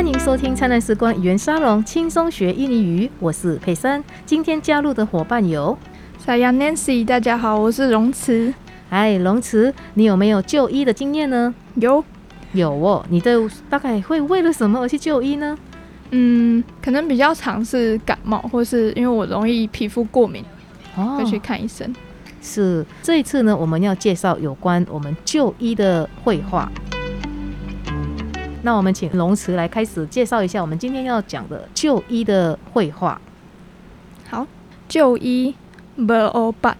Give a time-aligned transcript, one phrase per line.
[0.00, 3.10] 欢迎收听灿烂时光语言沙龙，轻松学印尼语。
[3.18, 5.76] 我是佩珊，今天加入的伙伴有
[6.26, 8.54] Saya Nancy，大家好，我是荣慈。
[8.88, 11.54] 哎，龙慈，你有没有就医的经验呢？
[11.74, 12.02] 有，
[12.52, 13.04] 有哦。
[13.10, 15.54] 你的大概会为了什么而去就医呢？
[16.12, 20.42] 嗯，可能比较常是感冒，或是因为我容易皮肤过敏，
[20.96, 21.94] 哦会去看医生。
[22.40, 26.72] 是这一次呢，我们要介绍有关我们就医的绘画。
[28.62, 33.20] 那我们请龙慈来开始介绍一下我们今天要讲的就医的绘画。
[34.28, 34.46] 好，
[34.86, 35.54] 就医
[35.96, 36.76] berobat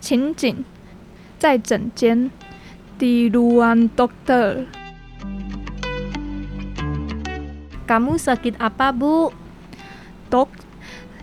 [0.00, 0.64] 情景
[1.38, 2.30] 在诊间
[2.98, 4.66] di ruang dokter。
[7.84, 9.28] Kamu sakit apa bu?
[10.32, 10.48] Dok,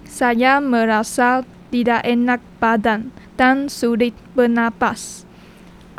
[0.06, 1.42] saya merasa
[1.74, 5.26] tidak enak badan dan sulit bernapas.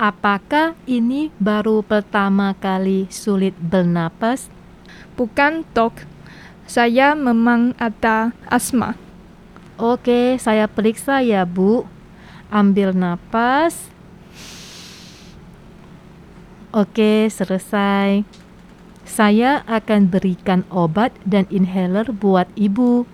[0.02, 4.50] Apakah ini baru pertama kali sulit bernapas?
[5.14, 5.94] Bukan, dok.
[6.66, 8.98] Saya memang ada asma.
[9.78, 11.86] Oke, saya periksa ya, Bu.
[12.50, 13.94] Ambil napas.
[16.74, 18.26] Oke, selesai.
[19.06, 23.06] Saya akan berikan obat dan inhaler buat ibu.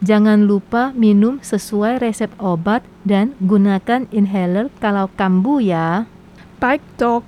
[0.00, 6.08] Jangan lupa minum sesuai resep obat dan gunakan inhaler kalau kambuh ya.
[6.60, 7.24] Baik dok,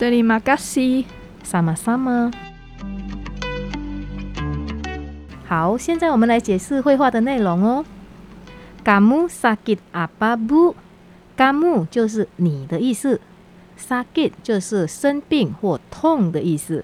[0.00, 1.04] terima kasih.
[1.44, 2.32] Sama-sama.
[5.44, 7.84] 好，现在我们来解释绘画的内容哦。
[8.82, 10.74] Kamu sakit apa bu?
[11.36, 13.20] Kamu 就是你的意思
[13.78, 16.82] ，sakit 就是生病或痛的意思。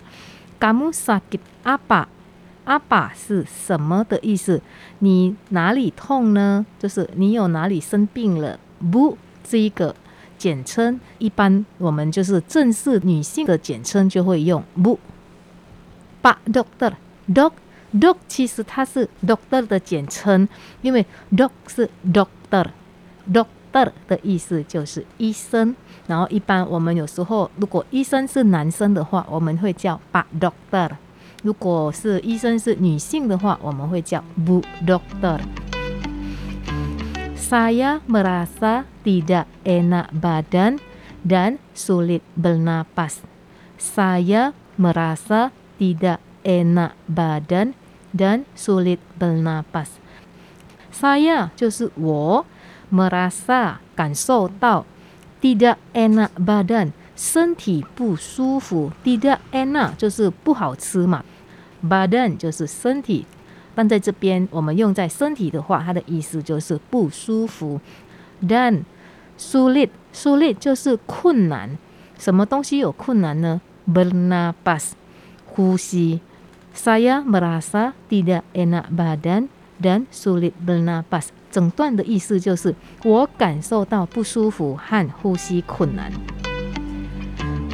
[0.61, 4.61] Kamu sakit apa？apa 是什么的意思？
[4.99, 6.67] 你哪里痛呢？
[6.79, 8.61] 就是你有哪里生病了。
[8.85, 9.97] bu 这一个
[10.39, 14.99] 简称，一般我们就是正式女性的简称就会用 bu。
[16.23, 17.53] Pak dokter，dok
[17.93, 20.49] dok 其实它是 doctor 的简称，
[20.83, 21.05] 因为
[21.35, 22.67] dok 是 doctor
[23.33, 23.47] doctor。
[24.09, 25.77] 的意思就是医生，
[26.07, 30.89] 然后一般我们有时候如果医生是男生的话，我们会叫 pak dokter；
[31.43, 35.39] 如果是医生是女性的话，我们会叫 bu doctor。
[37.46, 40.80] Saya merasa tidak enak badan
[41.22, 43.22] dan sulit bernapas.
[43.78, 47.74] Saya merasa tidak enak badan
[48.16, 50.00] dan sulit bernapas.
[50.92, 52.46] Saya 就是我。
[52.92, 54.86] merasa 感受到，
[55.40, 61.24] tidak enak badan 身体不舒服，tidak enak 就是不好吃嘛，
[61.82, 63.26] badan 就是身体，
[63.76, 67.80] 但在这边我们用在身体的话，它的意思就是不舒服。
[68.42, 68.84] Dan
[69.38, 71.78] sulit sulit 就是困难，
[72.18, 73.62] 什么东西有困难呢？
[73.88, 74.92] bernapas
[75.46, 76.22] 呼吸。
[76.74, 79.50] Saya merasa tidak enak badan
[79.82, 81.28] dan sulit bernapas。
[81.52, 82.74] 整段的意思就是
[83.04, 86.12] 我感受到不舒服和呼吸困难。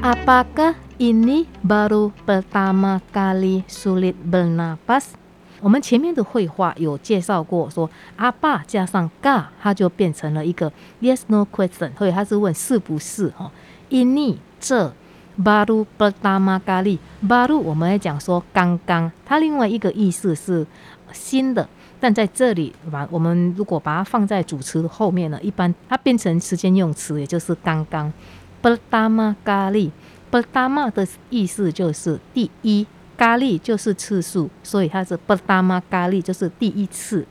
[0.02, 5.14] Apakah ini baru pertama kali sulit bernapas？
[5.63, 13.49] 我们前面的绘画有介绍过，说阿爸加上嘎它就变成了一个 yes no question，所以它是问是不是哈。
[13.89, 14.93] Ini 这
[15.41, 20.67] baru pertama kali，baru 我们来讲说刚刚，它另外一个意思是
[21.13, 21.69] 新的。
[22.01, 28.13] 但在这里，把我们如果把它放在主词后面呢，一般它变成时间用词，也就是刚刚。
[28.61, 32.85] pertama kali，pertama 的意思就是第一
[33.22, 37.26] ，kali 就是次数，所以它是 pertama kali 就是第一次。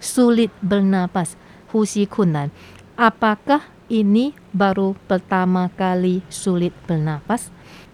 [0.00, 1.32] sulit bernapas，
[1.70, 2.50] 呼吸困难。
[2.96, 7.42] Apakah ini baru pertama kali sulit bernapas？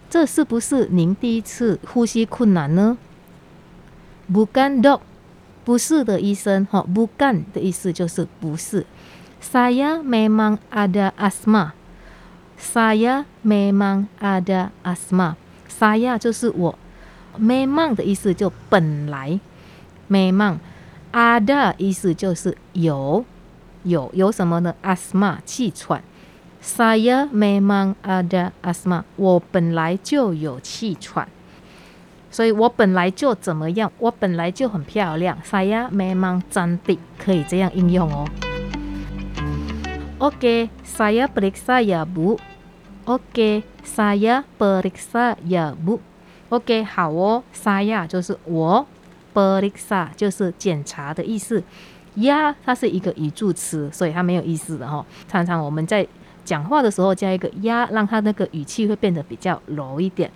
[0.09, 2.97] 这是不是您第一次呼吸困难呢？
[4.31, 5.01] Bukan dok。
[5.65, 8.85] 不是的医生，哈，不干的意思就是不是。
[9.41, 16.79] Saya memang ada asma。Saya memang ada asma。Saya 就是我。
[17.40, 19.40] Memang 的意思就本来。
[20.10, 20.58] Memang
[21.12, 23.24] ada 意思就是有，
[23.84, 26.02] 有有什么呢？Asma 气喘。
[26.62, 29.04] Saya memang ada asma。
[29.16, 31.28] 我本来就有气喘。
[32.30, 35.38] 所以我本来就怎么样，我本来就很漂亮。
[35.44, 38.26] Saya memang cantik，可以这样应用哦。
[40.18, 42.38] Oke, saya periksa ya bu.
[43.04, 45.98] Oke, saya periksa ya bu.
[46.52, 47.42] OK，好哦。
[47.54, 48.86] Saya 就是我
[49.32, 51.62] ，periksa 就是检查的意思。
[52.16, 55.02] 呀，它是一个语助词，所以它没有意思的哈。
[55.26, 56.06] 常常我们在
[56.44, 60.30] 讲话的时候加一个呀，让它那个语气会变得比较柔一点。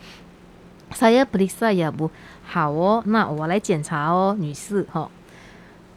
[0.93, 2.09] saya p e r i s a ya bu，
[2.47, 5.11] 好哦，那我来检查哦，女士哈。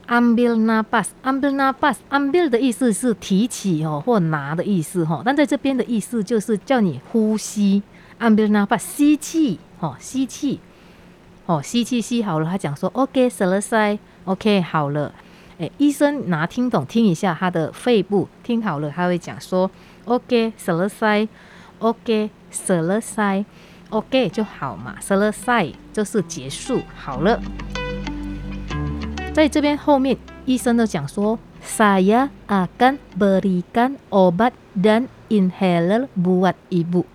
[0.10, 7.82] ambil nafas，ambil nafas，ambil 的意思是提起哦或拿的意思哈，但在这边的意思就是叫你呼吸
[8.20, 10.60] ，ambil nafas，吸气哦，吸气
[11.46, 15.14] 哦，吸气吸好了，他讲说，OK，塞了塞，OK，好了，
[15.58, 19.72] 哎，医生拿听懂听一下他的肺部，听好了，他会讲说
[20.06, 21.28] ，OK，塞了塞
[21.80, 23.46] ，OK，塞了塞
[23.90, 27.42] ，OK 就好嘛塞了塞就是结束好了。
[29.34, 37.06] 在这边后面，医生都讲说，saya akan berikan obat dan inhaler buat ibu。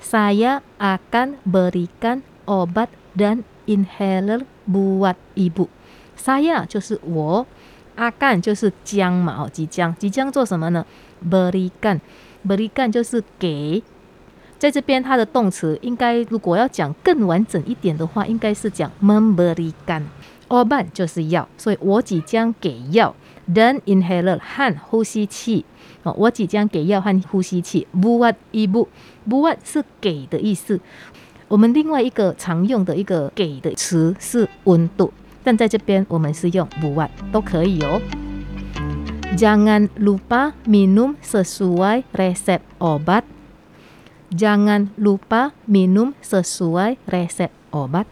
[0.00, 5.68] Saya akan berikan obat dan inhaler buat ibu。
[6.16, 7.46] saya 就是我
[7.96, 10.84] ，akan 就是将嘛，哦，即将，即将做什么呢
[11.28, 13.82] ？berikan，berikan 就是给。
[14.58, 20.02] 在这边，它的动词应该如果要讲更完整一点的话，应该是讲 memberikan。
[20.48, 23.14] obat 就是药，所以我即将给药。
[23.52, 25.64] Then inhaler 和呼吸器，
[26.02, 27.86] 哦，我即将给药和呼吸器。
[27.94, 30.80] buat ibu，buat 是给的意思。
[31.48, 35.12] 我们另外一个常用的一个给的词是温度，
[35.44, 38.00] 但在这边我们是用 buat 都可以哦。
[39.36, 43.22] Jangan lupa minum sesuai resep obat.
[44.30, 48.06] Jangan lupa minum sesuai resep obat.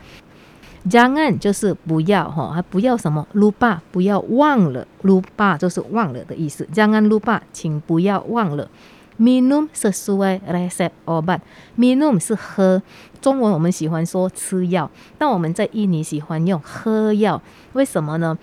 [0.88, 6.69] 江岸就是不要哈，还不要什么卢巴，不要忘了卢巴就是忘了的意思。
[6.72, 8.69] 江岸卢巴，请不要忘了。
[9.19, 12.82] minum sesuai resep obat，minum 是喝，
[13.22, 17.40] 中文我们喜欢说吃药，但我们在印尼喜欢用喝药，
[17.72, 18.37] 为什么呢？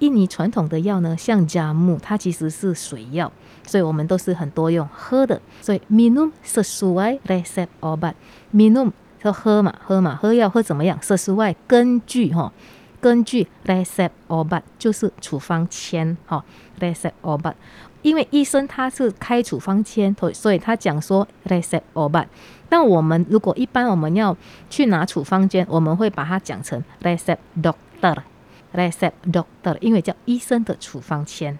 [0.00, 3.32] 印尼传统的药呢，像加木，它其实是水药，
[3.64, 5.40] 所以我们都是很多用喝的。
[5.62, 8.90] 所以 minum sesuai resep obat，minum。
[9.22, 10.98] 说喝嘛，喝嘛，喝药喝怎么样？
[11.00, 12.52] 设施外根据哈，
[13.00, 16.44] 根据 recept or but 就是处方签哈
[16.80, 17.54] ，recept or but，
[18.02, 22.26] 因为医生他是开处方签，所以他讲说 recept or but。
[22.68, 24.36] 但我们如果一般我们要
[24.68, 31.58] 去拿处方笺，我们会把它讲成 recept doctor，recept doctor，因为叫医生的处方签。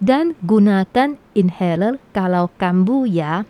[0.00, 3.44] Dan gunakan inhaler kalau kambuh ya.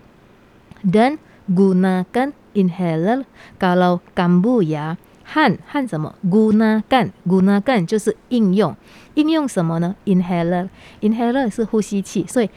[0.84, 1.16] Dan
[1.48, 3.24] gunakan inhaler
[3.58, 4.96] kalau kambuh ya。
[5.24, 8.76] 汉汉什么？gunakan，gunakan 就是应用，
[9.14, 12.50] 应用什么呢？inhaler，inhaler 是呼吸器，所以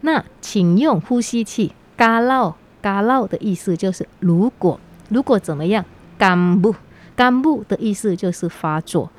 [0.00, 1.74] 那请用呼吸器。
[1.98, 4.80] 如果如果的意思就是如果，
[5.10, 5.84] 如果怎么样
[6.18, 9.10] ？kambuh，kambuh 的意思就是发作，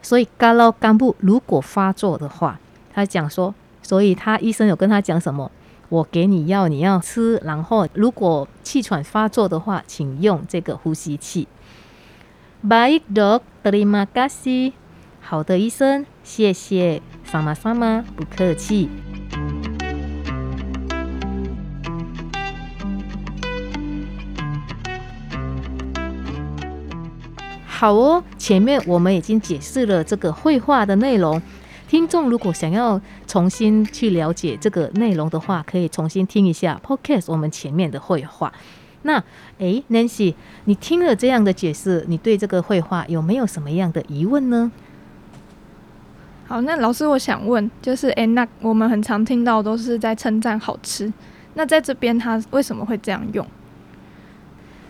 [0.00, 2.58] 所以 kalau kambuh 如果发作的话，
[2.94, 5.50] 他讲说，所以他医生有跟他讲什么？
[5.88, 7.36] 我给你药，你要吃。
[7.44, 11.46] 然后，如果气喘发作的话，请用这个呼吸器。
[12.66, 14.72] Baik dok, terima kasih。
[15.20, 17.02] 好的，医生，谢谢。
[17.30, 18.88] sama sama，不客气。
[27.66, 31.42] 好哦，前面我们已经解释了这个绘画的内容。
[31.88, 38.52] 听众如果想要重新去了解这个内容的话，可以重新听一下 Podcast 我们前面的绘画。
[39.02, 39.22] 那
[39.58, 40.34] 诶 n a n c y
[40.64, 44.72] 你听了这样的解释，你对这个绘画有没有什么样的疑问呢？
[46.48, 51.12] 好，那老师我想问，就是诶，那我们很常听到都是在称赞好吃，
[51.54, 53.46] 那在这边他为什么会这样用？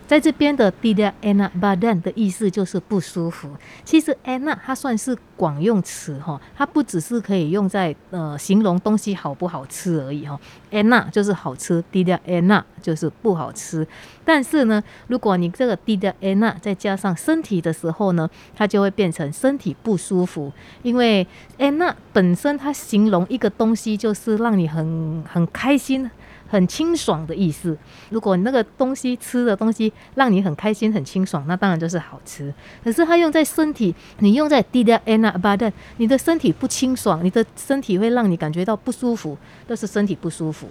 [0.07, 3.49] 在这边的 “tidia ena badan” 的意思就是不舒服。
[3.83, 10.39] 其实 “ena” 它算是广用词哈，它不只是可以用在呃形容东西好不好吃而已哈。
[10.71, 13.85] ，“ena” 就是好吃，“tidia ena” 就是不好吃。
[14.23, 20.51] 但是呢，如果你这个 “tidia ena” 再加上身体的时候呢，它就会变成身体不舒服。
[20.83, 26.09] 因为 “ena” 本身它形容一个东西就是让你很很开心。
[26.47, 27.77] 很清爽的意思。
[28.09, 32.53] 如果那个东西吃的东西让你很开心、很清爽，那当然就是好吃。
[32.83, 39.37] 可是它用在身体，你用在 d i d a n a b a d 你的身体不清爽，你的身体会让你感觉到不舒服，
[39.67, 40.67] 都是身体不舒服。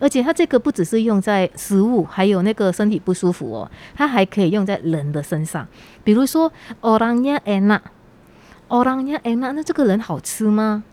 [0.00, 5.66] 而且它这个不只是用在食物，还有那个身体不舒服哦，它还可以用在人的身上。
[6.04, 10.84] 比如说 orangnya ena，orangnya ena，那这个人好吃吗？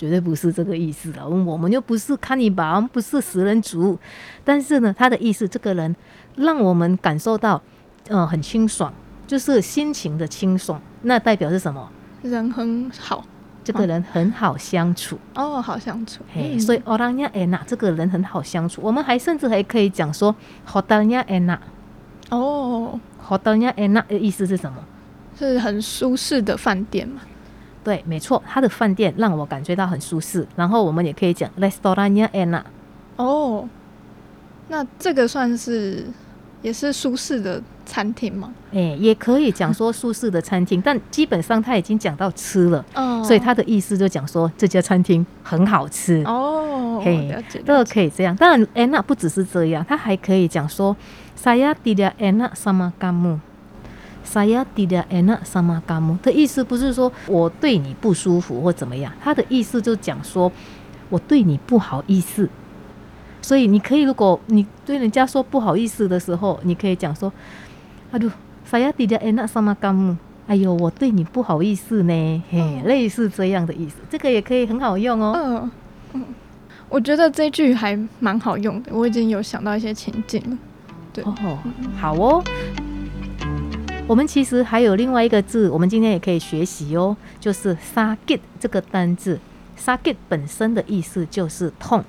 [0.00, 3.98] 绝对不是这个意思的，我们又不是看你吧，我们不是食人族。
[4.42, 5.94] 但是呢，他的意思，这个人
[6.36, 7.60] 让我们感受到，
[8.08, 8.90] 嗯，很清爽，
[9.26, 10.80] 就是心情的清爽。
[11.02, 11.86] 那代表是什么？
[12.22, 13.22] 人很好，
[13.62, 15.18] 这个人很好相处。
[15.34, 16.22] 哦，好相处。
[16.32, 18.80] 嘿，所以 Orangnya enak，这个人很好相处。
[18.82, 20.34] 我们还甚至还可以讲说
[20.66, 21.58] ，Hotelnya enak。
[22.30, 24.78] 哦，hotelnya enak 的意思是什么？
[25.38, 27.20] 是很舒适的饭店嘛？
[27.82, 30.46] 对，没错，它的饭店让我感觉到很舒适。
[30.56, 32.62] 然后我们也可以讲 restorannya enak。
[33.16, 33.68] 哦，
[34.68, 36.06] 那这个算是
[36.62, 38.52] 也是舒适的餐厅吗？
[38.72, 46.22] 哎，也可以讲说舒适的餐厅，但基本上他已经讲到吃了，哦所以他的意思就讲说这家餐厅很好吃。
[46.24, 50.96] 哦，嘿了解，这个可以这样，当然 enak 不只是这样，他还可以讲说
[51.36, 53.38] saya tidak enak sama kamu。
[54.24, 60.50] Saya tidak enak sama kamu 的意思不是说我对你不舒服或怎么样，他的意思就讲说
[61.08, 62.48] 我对你不好意思。
[63.42, 67.32] 所以你可以，如果你对人家说不好意思的时候，你可以讲说
[68.12, 68.30] ，aduh
[68.70, 70.16] saya tidak enak sama kamu。
[70.46, 75.32] 哎呦，我对你不好意思呢，嘿，哦类似这样的意思，这个也可以很好用哦。
[75.34, 75.70] 嗯
[76.12, 76.24] 嗯，
[76.88, 80.58] 我觉得这句还蛮好用的，我已经有想到一些情境了。
[81.12, 81.58] 对，哦，
[81.98, 82.44] 好哦。
[84.10, 89.38] 我们其实还有另外一个字，我们今天也可以学习哦，就是 “sakit” 这个单字。
[89.78, 92.04] “sakit” 本身的意思就是痛。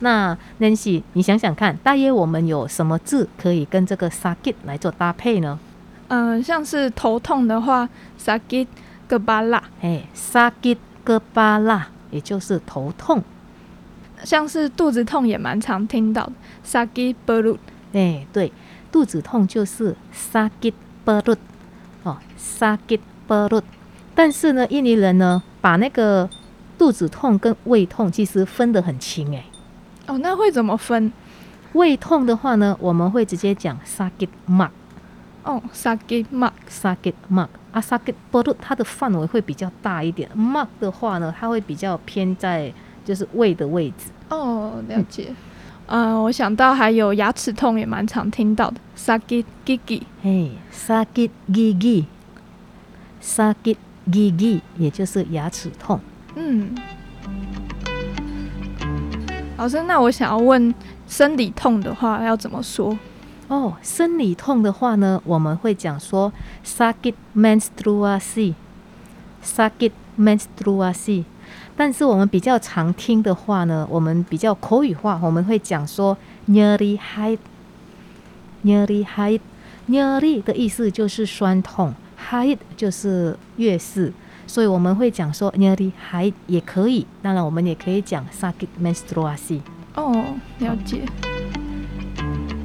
[0.00, 5.58] 那 Nancy，你想想看，大约我们有什么字可以跟这个 “sakit” 来做搭配呢？
[6.08, 7.88] 嗯、像是头痛的话
[8.22, 8.66] ，sakit
[9.08, 13.24] kepala；哎，“sakit kepala” 也就是头痛。
[14.22, 16.32] 像是肚子痛也蛮常听到的
[16.66, 17.98] ，sakit b e r u t。
[17.98, 18.52] 哎，对，
[18.92, 19.96] 肚子痛就是
[21.06, 21.38] sakit perut
[22.02, 23.62] 哦，sakit perut。
[24.14, 26.28] 但是呢，印尼人呢，把那个
[26.76, 29.44] 肚子痛跟胃痛其实分得很清哎。
[30.06, 31.12] 哦，那会怎么分？
[31.72, 34.70] 胃痛的话呢，我们会直接讲 sakit mak
[35.44, 36.52] 哦，sakit mak。
[36.70, 42.72] sakit mak 啊，sakit perut 它的范围会比较大一点，mak 的话呢，它会比较偏在
[43.04, 44.10] 就是胃的位置。
[44.30, 45.26] 哦，了解。
[45.28, 45.36] 嗯、
[45.88, 50.02] 我想到还有牙齿痛也蛮常听到的，sakit gigi。
[50.22, 51.30] 嘿，sakit
[53.22, 53.76] gigi，sakit
[54.10, 56.00] gigi 也就是牙齿痛。
[56.34, 56.74] 嗯，
[59.56, 60.74] 老师，那我想要问，
[61.06, 62.98] 生理痛的话要怎么说？
[63.48, 66.32] 哦，生理痛的话呢，我们会讲说
[66.64, 71.22] sakit menstruasi，sakit menstruasi。
[71.76, 76.16] 但是我们比较常听的话呢，我们比较口语化，我们会讲说
[76.48, 81.94] nyeri haid，nyeri haid，nyeri 的意思就是酸痛
[82.30, 84.12] ，haid 就是月事，
[84.46, 87.06] 所以我们会讲说 nyeri haid 也可以。
[87.22, 89.60] 当然，我们也可以讲 sakit menstruasi。
[89.94, 90.24] 哦，
[90.58, 91.02] 了解。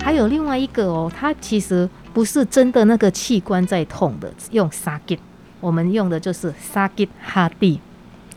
[0.03, 5.19] 还有另外一个哦，它其实不是真的那个器官在痛的，用 sakit，
[5.59, 7.77] 我们用的就是 sakit hati。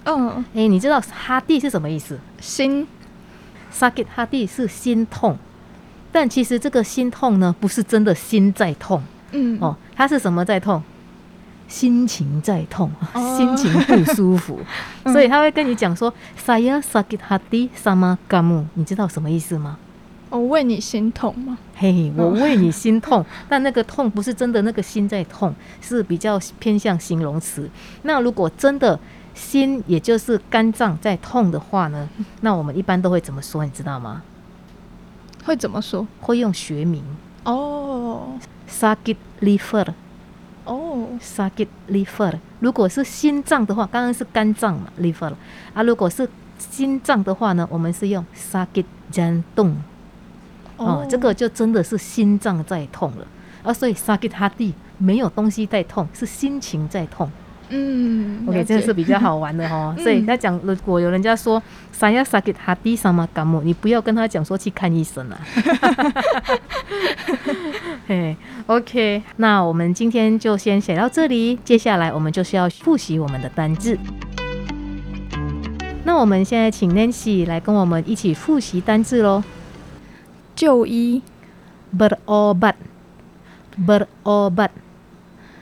[0.05, 2.87] 嗯，诶，你知道 hati 是什么意思心。
[3.77, 5.37] ？sakit hati 是心痛，
[6.13, 10.81] 但其实这个心痛呢，不是真的心在痛嗯，哦，它是什么在痛？
[11.67, 14.61] 心情在痛，哦心情不舒服，
[15.11, 16.13] 所以他会跟你讲说
[16.47, 19.79] saya sakit hati sama kamu，你知道什么意思吗？
[20.31, 21.59] 我为你心痛吗？
[21.75, 27.69] 嘿，我为你心痛，但那个痛不是真的那个心在痛，是比较偏向形容词。
[28.03, 28.99] 那如果真的
[29.35, 32.09] 心，也就是肝脏在痛的话呢，
[32.41, 33.65] 那我们一般都会怎么说？
[33.65, 34.23] 你知道吗？
[35.45, 36.07] 会怎么说？
[36.21, 37.05] 会用学名
[37.45, 38.39] 哦
[38.69, 39.89] sakit liver。
[40.65, 42.39] 哦，sakit liver。
[42.61, 45.35] 如果是心脏的话，刚刚是肝脏嘛，liver
[45.75, 45.83] 啊。
[45.83, 46.27] 如果是
[46.59, 49.75] 心脏的话呢，我们是用 sakit jantung。
[50.79, 53.27] 哦，这个就真的是心脏在痛了
[53.63, 57.31] 啊，所以 sakit hati 没有东西在痛，是心情在痛。
[57.71, 59.95] 嗯 OK，这个是比较好玩的哦。
[59.99, 61.61] 所以嗯他讲，如果有人家说
[61.99, 65.41] saya sakit hati sama kamu，你不要跟他讲说去看医生啊。
[68.07, 73.99] 嘿，OK，那我们今天就先写到这里，接下来我们就是要复习我们的单字。
[76.05, 79.43] 那我们现在请 Nancy 来跟我们一起复习单字喽。
[80.55, 81.23] 就医
[81.99, 84.69] ，berobat，berobat，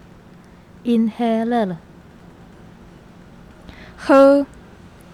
[0.84, 1.76] inhaler
[3.96, 4.46] 喝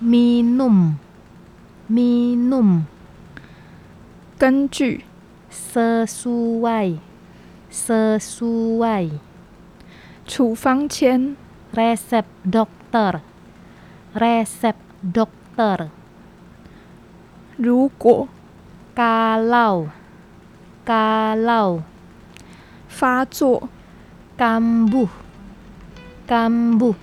[0.02, 0.94] minum
[1.88, 2.82] minum
[4.38, 5.04] 根据
[5.50, 6.98] sesuai
[7.74, 9.10] sesuai
[10.24, 11.36] 处方签
[11.74, 13.20] resep dokter
[14.14, 14.74] resep
[15.12, 15.88] dokter
[17.56, 18.28] 如果
[18.94, 19.88] kalau
[20.86, 21.82] kalau
[22.86, 23.68] 发作
[24.38, 25.08] kambuh
[26.28, 26.94] kambuh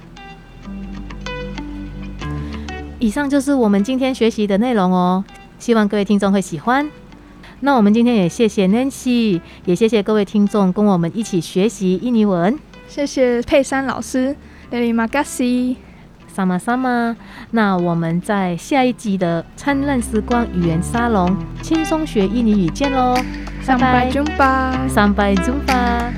[2.98, 5.26] 以上就是我们今天学习的内容哦，
[5.60, 6.90] 希望各位听众会喜欢。
[7.62, 12.58] 那我们今天也谢谢 Nancy，也谢谢各位听众跟我们一起学习印尼文。
[12.88, 14.36] 谢谢佩珊老师
[14.72, 15.78] l i m a g a s i
[16.28, 17.16] 萨玛萨玛，
[17.52, 23.16] 那我们在下一集的灿烂时光语言沙龙轻松学印尼语见喽，
[23.68, 26.12] 拜拜，中吧，三拜中吧。